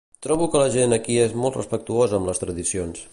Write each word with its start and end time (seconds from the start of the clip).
Trobo 0.25 0.45
que 0.53 0.61
la 0.61 0.71
gent 0.75 0.95
aquí 0.97 1.19
és 1.27 1.37
molt 1.43 1.59
respectuosa 1.59 2.21
amb 2.21 2.31
les 2.31 2.45
tradicions. 2.45 3.07